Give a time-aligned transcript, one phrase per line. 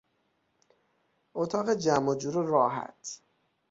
[1.33, 3.19] اتاق جمع و جور و راحت